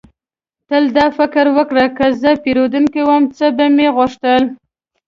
تل 0.67 0.83
دا 0.97 1.05
فکر 1.17 1.45
وکړه: 1.57 1.85
که 1.97 2.05
زه 2.21 2.31
پیرودونکی 2.43 3.01
وم، 3.05 3.23
څه 3.37 3.45
به 3.57 3.65
مې 3.75 3.87
غوښتل؟ 3.95 4.43